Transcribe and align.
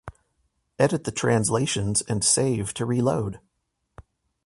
Edit 0.79 1.03
the 1.03 1.11
translations 1.11 2.01
and 2.01 2.23
save 2.25 2.73
to 2.73 2.87
reload! 2.87 3.39